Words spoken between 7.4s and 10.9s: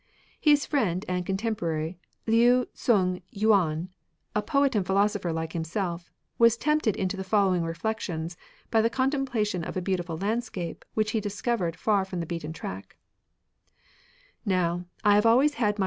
reflections by the contempla tion of a beautiful landscape